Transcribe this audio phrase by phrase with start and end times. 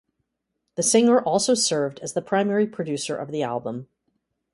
[0.77, 3.87] The singer also served as the primary producer of the album.